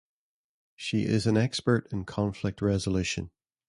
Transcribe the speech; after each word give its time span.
She 0.75 1.05
is 1.05 1.27
an 1.27 1.37
expert 1.37 1.85
in 1.91 2.05
conflict 2.05 2.63
resolution. 2.63 3.29